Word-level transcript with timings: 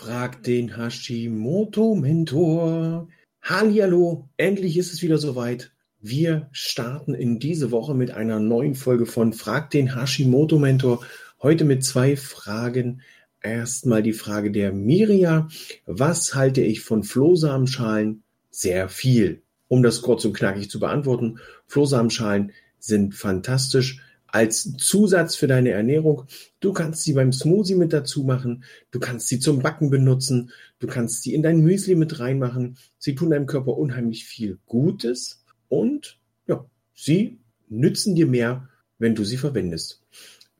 Frag 0.00 0.44
den 0.44 0.76
Hashimoto-Mentor. 0.76 3.08
Hallihallo, 3.42 4.28
endlich 4.36 4.76
ist 4.76 4.92
es 4.92 5.02
wieder 5.02 5.18
soweit. 5.18 5.72
Wir 5.98 6.48
starten 6.52 7.14
in 7.14 7.40
diese 7.40 7.72
Woche 7.72 7.96
mit 7.96 8.12
einer 8.12 8.38
neuen 8.38 8.76
Folge 8.76 9.06
von 9.06 9.32
Frag 9.32 9.70
den 9.70 9.96
Hashimoto-Mentor. 9.96 11.04
Heute 11.42 11.64
mit 11.64 11.82
zwei 11.82 12.14
Fragen. 12.14 13.02
Erstmal 13.40 14.04
die 14.04 14.12
Frage 14.12 14.52
der 14.52 14.72
Miria. 14.72 15.48
Was 15.84 16.36
halte 16.36 16.60
ich 16.60 16.82
von 16.82 17.02
Flohsamenschalen? 17.02 18.22
Sehr 18.52 18.88
viel. 18.88 19.42
Um 19.66 19.82
das 19.82 20.00
kurz 20.00 20.24
und 20.24 20.34
knackig 20.34 20.70
zu 20.70 20.78
beantworten, 20.78 21.40
Flohsamenschalen 21.66 22.52
sind 22.78 23.16
fantastisch 23.16 24.00
als 24.28 24.76
Zusatz 24.76 25.34
für 25.34 25.46
deine 25.46 25.70
Ernährung. 25.70 26.24
Du 26.60 26.72
kannst 26.72 27.02
sie 27.02 27.14
beim 27.14 27.32
Smoothie 27.32 27.74
mit 27.74 27.92
dazu 27.92 28.24
machen. 28.24 28.64
Du 28.90 29.00
kannst 29.00 29.28
sie 29.28 29.40
zum 29.40 29.60
Backen 29.60 29.90
benutzen. 29.90 30.50
Du 30.78 30.86
kannst 30.86 31.22
sie 31.22 31.34
in 31.34 31.42
dein 31.42 31.60
Müsli 31.60 31.94
mit 31.94 32.20
reinmachen. 32.20 32.76
Sie 32.98 33.14
tun 33.14 33.30
deinem 33.30 33.46
Körper 33.46 33.76
unheimlich 33.76 34.26
viel 34.26 34.58
Gutes 34.66 35.44
und 35.68 36.18
ja, 36.46 36.64
sie 36.94 37.38
nützen 37.68 38.14
dir 38.14 38.26
mehr, 38.26 38.68
wenn 38.98 39.14
du 39.14 39.24
sie 39.24 39.36
verwendest. 39.36 40.02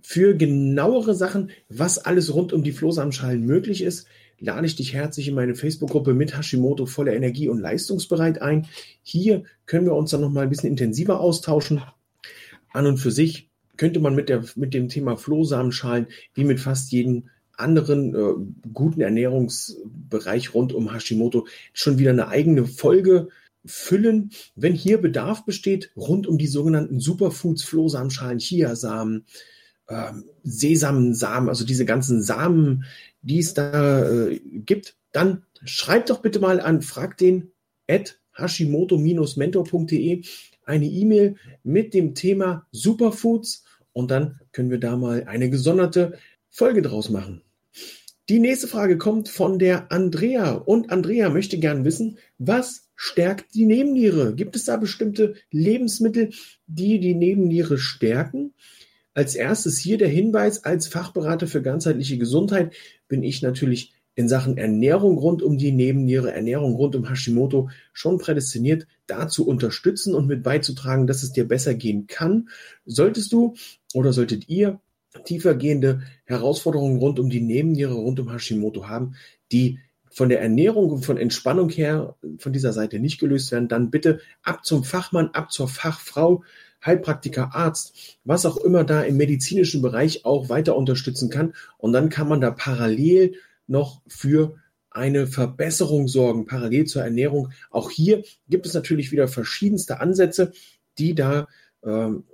Für 0.00 0.34
genauere 0.34 1.14
Sachen, 1.14 1.50
was 1.68 1.98
alles 1.98 2.32
rund 2.34 2.52
um 2.52 2.62
die 2.62 2.72
Flohsamenschalen 2.72 3.44
möglich 3.44 3.82
ist, 3.82 4.06
lade 4.40 4.66
ich 4.66 4.76
dich 4.76 4.94
herzlich 4.94 5.28
in 5.28 5.34
meine 5.34 5.54
Facebook-Gruppe 5.54 6.14
mit 6.14 6.36
Hashimoto 6.36 6.86
voller 6.86 7.14
Energie 7.14 7.48
und 7.48 7.58
leistungsbereit 7.58 8.40
ein. 8.40 8.66
Hier 9.02 9.44
können 9.66 9.86
wir 9.86 9.94
uns 9.94 10.10
dann 10.10 10.20
noch 10.20 10.30
mal 10.30 10.42
ein 10.42 10.48
bisschen 10.48 10.70
intensiver 10.70 11.20
austauschen. 11.20 11.82
An 12.70 12.86
und 12.86 12.98
für 12.98 13.10
sich 13.10 13.47
könnte 13.78 14.00
man 14.00 14.14
mit, 14.14 14.28
der, 14.28 14.44
mit 14.56 14.74
dem 14.74 14.88
Thema 14.88 15.16
Flohsamenschalen 15.16 16.08
wie 16.34 16.44
mit 16.44 16.60
fast 16.60 16.92
jedem 16.92 17.30
anderen 17.56 18.14
äh, 18.14 18.68
guten 18.72 19.00
Ernährungsbereich 19.00 20.54
rund 20.54 20.72
um 20.72 20.92
Hashimoto 20.92 21.46
schon 21.72 21.98
wieder 21.98 22.10
eine 22.10 22.28
eigene 22.28 22.66
Folge 22.66 23.28
füllen. 23.64 24.30
Wenn 24.54 24.74
hier 24.74 24.98
Bedarf 24.98 25.44
besteht, 25.44 25.90
rund 25.96 26.26
um 26.26 26.38
die 26.38 26.46
sogenannten 26.46 27.00
Superfoods, 27.00 27.64
Flohsamenschalen, 27.64 28.38
Chiasamen, 28.38 29.24
äh, 29.88 30.12
Sesamsamen, 30.44 31.48
also 31.48 31.64
diese 31.64 31.84
ganzen 31.84 32.22
Samen, 32.22 32.84
die 33.22 33.40
es 33.40 33.54
da 33.54 34.08
äh, 34.08 34.38
gibt, 34.38 34.94
dann 35.12 35.42
schreibt 35.64 36.10
doch 36.10 36.20
bitte 36.20 36.38
mal 36.38 36.60
an 36.60 36.82
frag 36.82 37.16
den 37.16 37.50
at 37.88 38.18
hashimoto-mentor.de 38.34 40.22
eine 40.64 40.86
E-Mail 40.86 41.36
mit 41.64 41.94
dem 41.94 42.14
Thema 42.14 42.66
Superfoods 42.70 43.64
und 43.98 44.12
dann 44.12 44.38
können 44.52 44.70
wir 44.70 44.78
da 44.78 44.96
mal 44.96 45.24
eine 45.24 45.50
gesonderte 45.50 46.18
Folge 46.50 46.82
draus 46.82 47.10
machen. 47.10 47.42
Die 48.28 48.38
nächste 48.38 48.68
Frage 48.68 48.96
kommt 48.96 49.28
von 49.28 49.58
der 49.58 49.90
Andrea. 49.90 50.52
Und 50.52 50.92
Andrea 50.92 51.30
möchte 51.30 51.58
gern 51.58 51.84
wissen, 51.84 52.18
was 52.38 52.88
stärkt 52.94 53.54
die 53.54 53.64
Nebenniere? 53.64 54.36
Gibt 54.36 54.54
es 54.54 54.66
da 54.66 54.76
bestimmte 54.76 55.34
Lebensmittel, 55.50 56.30
die 56.68 57.00
die 57.00 57.14
Nebenniere 57.14 57.76
stärken? 57.76 58.54
Als 59.14 59.34
erstes 59.34 59.78
hier 59.78 59.98
der 59.98 60.08
Hinweis, 60.08 60.62
als 60.62 60.86
Fachberater 60.86 61.48
für 61.48 61.60
ganzheitliche 61.60 62.18
Gesundheit 62.18 62.74
bin 63.08 63.24
ich 63.24 63.42
natürlich 63.42 63.94
in 64.18 64.28
Sachen 64.28 64.58
Ernährung 64.58 65.16
rund 65.16 65.44
um 65.44 65.58
die 65.58 65.70
Nebenniere, 65.70 66.32
Ernährung 66.32 66.74
rund 66.74 66.96
um 66.96 67.08
Hashimoto 67.08 67.70
schon 67.92 68.18
prädestiniert, 68.18 68.88
dazu 69.06 69.46
unterstützen 69.46 70.12
und 70.12 70.26
mit 70.26 70.42
beizutragen, 70.42 71.06
dass 71.06 71.22
es 71.22 71.30
dir 71.30 71.46
besser 71.46 71.74
gehen 71.74 72.08
kann. 72.08 72.48
Solltest 72.84 73.32
du 73.32 73.54
oder 73.94 74.12
solltet 74.12 74.48
ihr 74.48 74.80
tiefergehende 75.24 76.02
Herausforderungen 76.24 76.98
rund 76.98 77.20
um 77.20 77.30
die 77.30 77.40
Nebenniere, 77.40 77.94
rund 77.94 78.18
um 78.18 78.32
Hashimoto 78.32 78.88
haben, 78.88 79.14
die 79.52 79.78
von 80.10 80.28
der 80.28 80.40
Ernährung 80.40 80.90
und 80.90 81.06
von 81.06 81.16
Entspannung 81.16 81.68
her 81.68 82.16
von 82.38 82.52
dieser 82.52 82.72
Seite 82.72 82.98
nicht 82.98 83.20
gelöst 83.20 83.52
werden, 83.52 83.68
dann 83.68 83.92
bitte 83.92 84.18
ab 84.42 84.66
zum 84.66 84.82
Fachmann, 84.82 85.28
ab 85.28 85.52
zur 85.52 85.68
Fachfrau, 85.68 86.42
Heilpraktiker, 86.84 87.54
Arzt, 87.54 88.18
was 88.24 88.46
auch 88.46 88.56
immer 88.56 88.82
da 88.82 89.02
im 89.02 89.16
medizinischen 89.16 89.80
Bereich 89.80 90.24
auch 90.24 90.48
weiter 90.48 90.74
unterstützen 90.74 91.30
kann. 91.30 91.54
Und 91.76 91.92
dann 91.92 92.08
kann 92.08 92.28
man 92.28 92.40
da 92.40 92.50
parallel 92.50 93.34
noch 93.68 94.02
für 94.06 94.56
eine 94.90 95.26
Verbesserung 95.26 96.08
sorgen, 96.08 96.46
parallel 96.46 96.86
zur 96.86 97.02
Ernährung. 97.02 97.52
Auch 97.70 97.90
hier 97.90 98.24
gibt 98.48 98.66
es 98.66 98.74
natürlich 98.74 99.12
wieder 99.12 99.28
verschiedenste 99.28 100.00
Ansätze, 100.00 100.52
die 100.98 101.14
da 101.14 101.46
ähm, 101.84 102.24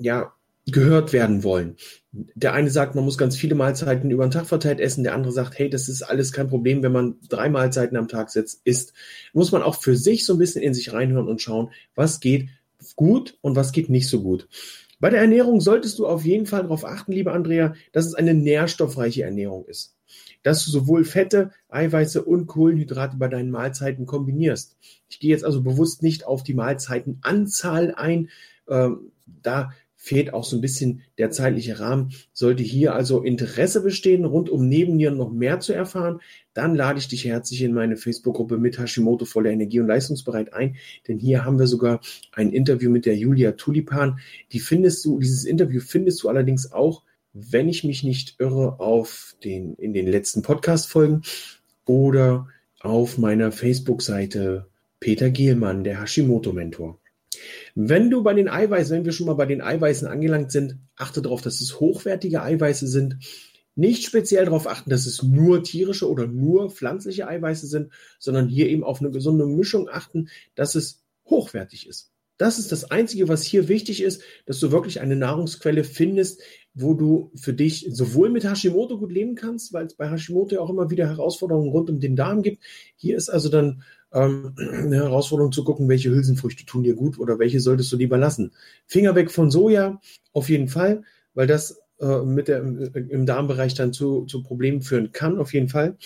ja 0.00 0.34
gehört 0.66 1.12
werden 1.12 1.42
wollen. 1.42 1.76
Der 2.12 2.52
eine 2.52 2.70
sagt, 2.70 2.94
man 2.94 3.04
muss 3.04 3.18
ganz 3.18 3.36
viele 3.36 3.54
Mahlzeiten 3.54 4.10
über 4.10 4.26
den 4.26 4.30
Tag 4.30 4.46
verteilt 4.46 4.78
essen. 4.78 5.02
Der 5.02 5.14
andere 5.14 5.32
sagt, 5.32 5.58
hey, 5.58 5.68
das 5.68 5.88
ist 5.88 6.02
alles 6.02 6.32
kein 6.32 6.48
Problem, 6.48 6.82
wenn 6.82 6.92
man 6.92 7.16
drei 7.28 7.48
Mahlzeiten 7.48 7.96
am 7.96 8.06
Tag 8.06 8.30
setzt, 8.30 8.60
isst. 8.64 8.92
Muss 9.32 9.50
man 9.50 9.62
auch 9.62 9.80
für 9.80 9.96
sich 9.96 10.24
so 10.24 10.34
ein 10.34 10.38
bisschen 10.38 10.62
in 10.62 10.74
sich 10.74 10.92
reinhören 10.92 11.28
und 11.28 11.42
schauen, 11.42 11.70
was 11.94 12.20
geht 12.20 12.48
gut 12.94 13.38
und 13.40 13.56
was 13.56 13.72
geht 13.72 13.88
nicht 13.88 14.08
so 14.08 14.22
gut. 14.22 14.48
Bei 15.00 15.10
der 15.10 15.20
Ernährung 15.20 15.60
solltest 15.60 15.98
du 15.98 16.06
auf 16.06 16.24
jeden 16.24 16.46
Fall 16.46 16.62
darauf 16.62 16.84
achten, 16.84 17.10
liebe 17.10 17.32
Andrea, 17.32 17.74
dass 17.90 18.06
es 18.06 18.14
eine 18.14 18.34
nährstoffreiche 18.34 19.24
Ernährung 19.24 19.64
ist 19.66 19.96
dass 20.42 20.64
du 20.64 20.70
sowohl 20.70 21.04
Fette, 21.04 21.50
Eiweiße 21.68 22.22
und 22.24 22.46
Kohlenhydrate 22.46 23.16
bei 23.16 23.28
deinen 23.28 23.50
Mahlzeiten 23.50 24.06
kombinierst. 24.06 24.76
Ich 25.08 25.20
gehe 25.20 25.30
jetzt 25.30 25.44
also 25.44 25.62
bewusst 25.62 26.02
nicht 26.02 26.26
auf 26.26 26.42
die 26.42 26.54
Mahlzeitenanzahl 26.54 27.94
ein. 27.94 28.28
Ähm, 28.68 29.12
da 29.26 29.72
fehlt 30.02 30.34
auch 30.34 30.42
so 30.42 30.56
ein 30.56 30.60
bisschen 30.60 31.02
der 31.16 31.30
zeitliche 31.30 31.78
Rahmen. 31.78 32.12
Sollte 32.32 32.64
hier 32.64 32.92
also 32.92 33.22
Interesse 33.22 33.82
bestehen, 33.82 34.24
rund 34.24 34.50
um 34.50 34.68
Nebennieren 34.68 35.16
noch 35.16 35.30
mehr 35.30 35.60
zu 35.60 35.72
erfahren, 35.72 36.20
dann 36.54 36.74
lade 36.74 36.98
ich 36.98 37.06
dich 37.06 37.24
herzlich 37.24 37.62
in 37.62 37.72
meine 37.72 37.96
Facebook-Gruppe 37.96 38.58
mit 38.58 38.80
Hashimoto 38.80 39.26
voller 39.26 39.50
Energie 39.50 39.78
und 39.78 39.86
leistungsbereit 39.86 40.54
ein, 40.54 40.74
denn 41.06 41.20
hier 41.20 41.44
haben 41.44 41.60
wir 41.60 41.68
sogar 41.68 42.00
ein 42.32 42.50
Interview 42.50 42.90
mit 42.90 43.06
der 43.06 43.16
Julia 43.16 43.52
Tulipan. 43.52 44.18
Die 44.50 44.58
findest 44.58 45.04
du, 45.04 45.20
dieses 45.20 45.44
Interview 45.44 45.80
findest 45.80 46.20
du 46.24 46.28
allerdings 46.28 46.72
auch 46.72 47.04
wenn 47.32 47.68
ich 47.68 47.84
mich 47.84 48.02
nicht 48.02 48.36
irre, 48.38 48.78
auf 48.80 49.36
den, 49.42 49.74
in 49.74 49.94
den 49.94 50.06
letzten 50.06 50.42
Podcast-Folgen 50.42 51.22
oder 51.86 52.48
auf 52.80 53.18
meiner 53.18 53.52
Facebook-Seite 53.52 54.66
Peter 55.00 55.30
Gehlmann, 55.30 55.84
der 55.84 56.00
Hashimoto-Mentor. 56.00 56.98
Wenn 57.74 58.10
du 58.10 58.22
bei 58.22 58.34
den 58.34 58.48
Eiweißen, 58.48 58.96
wenn 58.96 59.04
wir 59.04 59.12
schon 59.12 59.26
mal 59.26 59.34
bei 59.34 59.46
den 59.46 59.62
Eiweißen 59.62 60.06
angelangt 60.06 60.52
sind, 60.52 60.76
achte 60.94 61.22
darauf, 61.22 61.42
dass 61.42 61.60
es 61.60 61.80
hochwertige 61.80 62.42
Eiweiße 62.42 62.86
sind. 62.86 63.18
Nicht 63.74 64.04
speziell 64.04 64.44
darauf 64.44 64.66
achten, 64.66 64.90
dass 64.90 65.06
es 65.06 65.22
nur 65.22 65.62
tierische 65.62 66.08
oder 66.08 66.26
nur 66.26 66.70
pflanzliche 66.70 67.26
Eiweiße 67.26 67.66
sind, 67.66 67.90
sondern 68.18 68.48
hier 68.48 68.68
eben 68.68 68.84
auf 68.84 69.00
eine 69.00 69.10
gesunde 69.10 69.46
Mischung 69.46 69.88
achten, 69.88 70.28
dass 70.54 70.74
es 70.74 71.02
hochwertig 71.24 71.88
ist. 71.88 72.11
Das 72.42 72.58
ist 72.58 72.72
das 72.72 72.90
Einzige, 72.90 73.28
was 73.28 73.44
hier 73.44 73.68
wichtig 73.68 74.02
ist, 74.02 74.20
dass 74.46 74.58
du 74.58 74.72
wirklich 74.72 75.00
eine 75.00 75.14
Nahrungsquelle 75.14 75.84
findest, 75.84 76.42
wo 76.74 76.92
du 76.92 77.30
für 77.36 77.52
dich 77.52 77.86
sowohl 77.92 78.30
mit 78.30 78.42
Hashimoto 78.42 78.98
gut 78.98 79.12
leben 79.12 79.36
kannst, 79.36 79.72
weil 79.72 79.86
es 79.86 79.94
bei 79.94 80.10
Hashimoto 80.10 80.56
ja 80.56 80.60
auch 80.60 80.68
immer 80.68 80.90
wieder 80.90 81.06
Herausforderungen 81.06 81.70
rund 81.70 81.88
um 81.88 82.00
den 82.00 82.16
Darm 82.16 82.42
gibt. 82.42 82.60
Hier 82.96 83.16
ist 83.16 83.28
also 83.28 83.48
dann 83.48 83.84
ähm, 84.12 84.56
eine 84.58 84.96
Herausforderung 84.96 85.52
zu 85.52 85.62
gucken, 85.62 85.88
welche 85.88 86.10
Hülsenfrüchte 86.10 86.66
tun 86.66 86.82
dir 86.82 86.96
gut 86.96 87.16
oder 87.20 87.38
welche 87.38 87.60
solltest 87.60 87.92
du 87.92 87.96
lieber 87.96 88.18
lassen. 88.18 88.50
Finger 88.88 89.14
weg 89.14 89.30
von 89.30 89.52
Soja, 89.52 90.00
auf 90.32 90.48
jeden 90.48 90.66
Fall, 90.66 91.04
weil 91.34 91.46
das 91.46 91.80
äh, 92.00 92.22
mit 92.22 92.48
der, 92.48 92.58
im 92.58 93.24
Darmbereich 93.24 93.74
dann 93.74 93.92
zu, 93.92 94.24
zu 94.24 94.42
Problemen 94.42 94.82
führen 94.82 95.12
kann, 95.12 95.38
auf 95.38 95.54
jeden 95.54 95.68
Fall. 95.68 95.96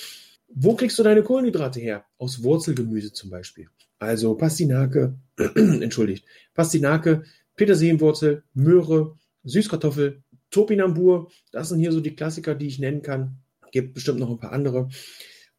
Wo 0.49 0.75
kriegst 0.75 0.99
du 0.99 1.03
deine 1.03 1.23
Kohlenhydrate 1.23 1.81
her? 1.81 2.05
Aus 2.19 2.43
Wurzelgemüse 2.43 3.15
zum 3.15 3.31
Beispiel. 3.31 3.69
Also 3.99 4.35
Pastinake, 4.35 5.19
entschuldigt, 5.55 6.25
Pastinake, 6.55 7.25
Petersilienwurzel, 7.57 8.43
Möhre, 8.55 9.17
Süßkartoffel, 9.45 10.23
Topinambur, 10.51 11.31
das 11.53 11.71
sind 11.71 11.81
hier 11.81 11.93
so 11.93 12.01
die 12.01 12.15
Klassiker, 12.15 12.55
die 12.55 12.67
ich 12.67 12.79
nennen 12.79 13.03
kann. 13.03 13.39
Gibt 13.73 13.95
bestimmt 13.95 14.21
noch 14.21 14.31
ein 14.31 14.39
paar 14.39 14.53
andere. 14.53 14.89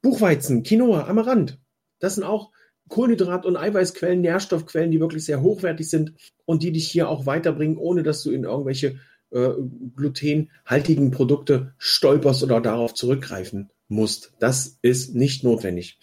Buchweizen, 0.02 0.64
Quinoa, 0.64 1.08
Amaranth, 1.08 1.58
das 2.00 2.16
sind 2.16 2.23
auch 2.23 2.52
Kohlenhydrat- 2.90 3.46
und 3.46 3.58
Eiweißquellen, 3.58 4.22
Nährstoffquellen, 4.22 4.91
die 4.91 5.00
wirklich 5.00 5.26
sehr 5.26 5.41
hochwertig 5.41 5.90
sind 5.90 6.14
und 6.46 6.64
die 6.64 6.72
dich 6.72 6.90
hier 6.90 7.09
auch 7.09 7.26
weiterbringen, 7.26 7.78
ohne 7.78 8.03
dass 8.03 8.23
du 8.23 8.32
in 8.32 8.46
irgendwelche 8.46 9.00
äh, 9.32 9.50
glutenhaltigen 9.96 11.11
Produkte 11.11 11.73
stolperst 11.78 12.44
oder 12.44 12.61
darauf 12.61 12.94
zurückgreifen 12.94 13.70
musst. 13.90 14.34
Das 14.40 14.78
ist 14.82 15.16
nicht 15.16 15.44
notwendig. 15.44 16.00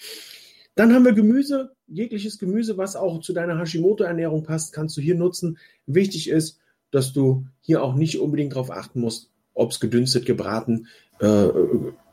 Dann 0.74 0.92
haben 0.92 1.04
wir 1.04 1.12
Gemüse, 1.12 1.73
jegliches 1.86 2.38
Gemüse, 2.38 2.76
was 2.76 2.96
auch 2.96 3.20
zu 3.20 3.32
deiner 3.32 3.58
Hashimoto-Ernährung 3.58 4.42
passt, 4.42 4.72
kannst 4.72 4.96
du 4.96 5.00
hier 5.00 5.14
nutzen. 5.14 5.58
Wichtig 5.86 6.28
ist, 6.28 6.58
dass 6.90 7.12
du 7.12 7.46
hier 7.60 7.82
auch 7.82 7.94
nicht 7.94 8.18
unbedingt 8.20 8.52
darauf 8.52 8.70
achten 8.70 9.00
musst, 9.00 9.30
ob 9.52 9.70
es 9.70 9.80
gedünstet, 9.80 10.26
gebraten 10.26 10.86
äh, 11.20 11.48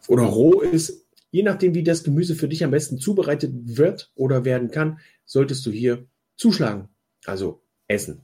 oder 0.08 0.24
roh 0.24 0.62
ist. 0.62 1.06
Je 1.32 1.44
nachdem, 1.44 1.74
wie 1.76 1.84
das 1.84 2.04
Gemüse 2.04 2.36
für 2.36 2.48
dich 2.48 2.64
am 2.64 2.72
besten 2.72 2.98
zubereitet 2.98 3.54
wird 3.78 4.12
oder 4.16 4.44
werden 4.44 4.72
kann, 4.72 5.00
solltest 5.26 5.66
du 5.66 5.72
hier 5.72 6.06
zuschlagen, 6.36 6.90
also 7.26 7.62
essen. 7.88 8.22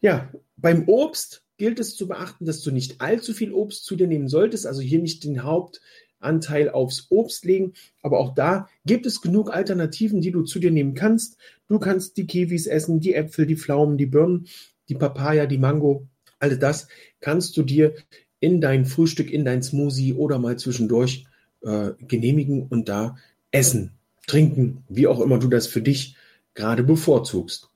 Ja, 0.00 0.32
beim 0.56 0.88
Obst 0.88 1.44
gilt 1.58 1.78
es 1.78 1.94
zu 1.96 2.08
beachten, 2.08 2.44
dass 2.44 2.62
du 2.62 2.70
nicht 2.70 3.00
allzu 3.00 3.34
viel 3.34 3.52
Obst 3.52 3.84
zu 3.84 3.96
dir 3.96 4.06
nehmen 4.06 4.28
solltest, 4.28 4.66
also 4.66 4.80
hier 4.80 5.00
nicht 5.00 5.24
den 5.24 5.42
Haupt 5.44 5.80
Anteil 6.22 6.70
aufs 6.70 7.06
Obst 7.10 7.44
legen. 7.44 7.72
Aber 8.02 8.18
auch 8.18 8.34
da 8.34 8.68
gibt 8.84 9.06
es 9.06 9.20
genug 9.20 9.52
Alternativen, 9.52 10.20
die 10.20 10.30
du 10.30 10.42
zu 10.42 10.58
dir 10.58 10.70
nehmen 10.70 10.94
kannst. 10.94 11.38
Du 11.68 11.78
kannst 11.78 12.16
die 12.16 12.26
Kiwis 12.26 12.66
essen, 12.66 13.00
die 13.00 13.14
Äpfel, 13.14 13.46
die 13.46 13.56
Pflaumen, 13.56 13.98
die 13.98 14.06
Birnen, 14.06 14.46
die 14.88 14.94
Papaya, 14.94 15.46
die 15.46 15.58
Mango. 15.58 16.06
All 16.38 16.56
das 16.58 16.88
kannst 17.20 17.56
du 17.56 17.62
dir 17.62 17.94
in 18.40 18.60
dein 18.60 18.84
Frühstück, 18.84 19.30
in 19.30 19.44
dein 19.44 19.62
Smoothie 19.62 20.14
oder 20.14 20.38
mal 20.38 20.58
zwischendurch 20.58 21.26
äh, 21.62 21.92
genehmigen 22.00 22.66
und 22.66 22.88
da 22.88 23.16
essen, 23.52 23.92
trinken, 24.26 24.84
wie 24.88 25.06
auch 25.06 25.20
immer 25.20 25.38
du 25.38 25.48
das 25.48 25.66
für 25.66 25.82
dich 25.82 26.16
gerade 26.54 26.82
bevorzugst. 26.82 27.68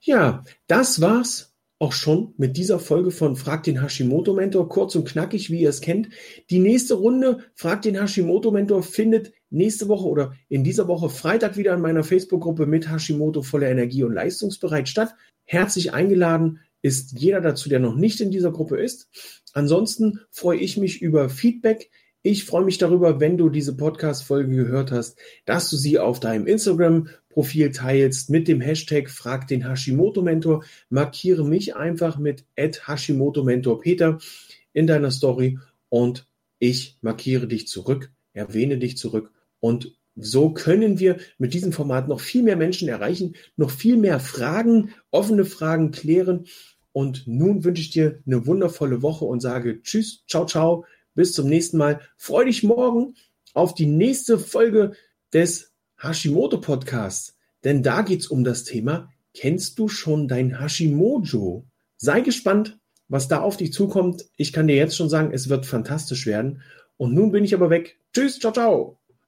Ja, 0.00 0.44
das 0.66 1.00
war's 1.00 1.49
auch 1.80 1.92
schon 1.92 2.34
mit 2.36 2.58
dieser 2.58 2.78
Folge 2.78 3.10
von 3.10 3.36
Frag 3.36 3.62
den 3.64 3.80
Hashimoto 3.80 4.34
Mentor, 4.34 4.68
kurz 4.68 4.94
und 4.94 5.08
knackig, 5.08 5.50
wie 5.50 5.62
ihr 5.62 5.70
es 5.70 5.80
kennt. 5.80 6.10
Die 6.50 6.58
nächste 6.58 6.94
Runde 6.94 7.38
Frag 7.54 7.80
den 7.82 7.98
Hashimoto 7.98 8.50
Mentor 8.50 8.82
findet 8.82 9.32
nächste 9.48 9.88
Woche 9.88 10.06
oder 10.06 10.34
in 10.48 10.62
dieser 10.62 10.88
Woche 10.88 11.08
Freitag 11.08 11.56
wieder 11.56 11.72
in 11.72 11.80
meiner 11.80 12.04
Facebook-Gruppe 12.04 12.66
mit 12.66 12.90
Hashimoto 12.90 13.40
voller 13.40 13.70
Energie 13.70 14.04
und 14.04 14.12
leistungsbereit 14.12 14.90
statt. 14.90 15.14
Herzlich 15.46 15.94
eingeladen 15.94 16.60
ist 16.82 17.18
jeder 17.18 17.40
dazu, 17.40 17.70
der 17.70 17.80
noch 17.80 17.96
nicht 17.96 18.20
in 18.20 18.30
dieser 18.30 18.52
Gruppe 18.52 18.76
ist. 18.76 19.08
Ansonsten 19.54 20.20
freue 20.30 20.58
ich 20.58 20.76
mich 20.76 21.00
über 21.00 21.30
Feedback. 21.30 21.90
Ich 22.22 22.44
freue 22.44 22.66
mich 22.66 22.76
darüber, 22.76 23.18
wenn 23.18 23.38
du 23.38 23.48
diese 23.48 23.74
Podcast-Folge 23.74 24.54
gehört 24.54 24.92
hast, 24.92 25.18
dass 25.46 25.70
du 25.70 25.76
sie 25.76 25.98
auf 25.98 26.20
deinem 26.20 26.46
Instagram-Profil 26.46 27.72
teilst 27.72 28.28
mit 28.28 28.46
dem 28.46 28.60
Hashtag 28.60 29.08
Frag 29.08 29.48
den 29.48 29.66
Hashimoto-Mentor. 29.66 30.62
Markiere 30.90 31.46
mich 31.46 31.76
einfach 31.76 32.18
mit 32.18 32.44
Hashimoto-Mentor 32.58 33.80
Peter 33.80 34.18
in 34.74 34.86
deiner 34.86 35.10
Story 35.10 35.58
und 35.88 36.26
ich 36.58 36.98
markiere 37.00 37.48
dich 37.48 37.66
zurück, 37.68 38.10
erwähne 38.34 38.76
dich 38.76 38.98
zurück 38.98 39.32
und 39.58 39.96
so 40.14 40.50
können 40.50 40.98
wir 40.98 41.16
mit 41.38 41.54
diesem 41.54 41.72
Format 41.72 42.06
noch 42.06 42.20
viel 42.20 42.42
mehr 42.42 42.56
Menschen 42.56 42.88
erreichen, 42.88 43.34
noch 43.56 43.70
viel 43.70 43.96
mehr 43.96 44.20
Fragen, 44.20 44.90
offene 45.10 45.46
Fragen 45.46 45.92
klären. 45.92 46.44
Und 46.92 47.26
nun 47.26 47.64
wünsche 47.64 47.80
ich 47.80 47.90
dir 47.90 48.20
eine 48.26 48.46
wundervolle 48.46 49.00
Woche 49.00 49.24
und 49.24 49.40
sage 49.40 49.80
Tschüss, 49.82 50.24
ciao, 50.26 50.44
ciao 50.44 50.84
bis 51.20 51.34
zum 51.34 51.48
nächsten 51.48 51.76
Mal. 51.76 52.00
Freu 52.16 52.46
dich 52.46 52.62
morgen 52.62 53.14
auf 53.52 53.74
die 53.74 53.84
nächste 53.84 54.38
Folge 54.38 54.92
des 55.34 55.70
Hashimoto 55.98 56.62
Podcasts, 56.62 57.36
denn 57.62 57.82
da 57.82 58.00
geht 58.00 58.20
es 58.20 58.28
um 58.28 58.42
das 58.42 58.64
Thema, 58.64 59.10
kennst 59.34 59.78
du 59.78 59.88
schon 59.88 60.28
dein 60.28 60.58
Hashimojo? 60.58 61.66
Sei 61.98 62.22
gespannt, 62.22 62.78
was 63.08 63.28
da 63.28 63.42
auf 63.42 63.58
dich 63.58 63.74
zukommt. 63.74 64.24
Ich 64.38 64.54
kann 64.54 64.66
dir 64.66 64.76
jetzt 64.76 64.96
schon 64.96 65.10
sagen, 65.10 65.30
es 65.34 65.50
wird 65.50 65.66
fantastisch 65.66 66.24
werden. 66.24 66.62
Und 66.96 67.12
nun 67.12 67.32
bin 67.32 67.44
ich 67.44 67.52
aber 67.54 67.68
weg. 67.68 67.98
Tschüss, 68.14 68.38
ciao, 68.38 68.52
ciao. 68.52 68.99